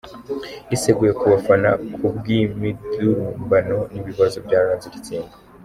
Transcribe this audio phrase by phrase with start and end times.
[0.69, 5.35] Yiseguye ku bafana ku bw’imidurumbano n’ibibazo byaranze iri tsinda.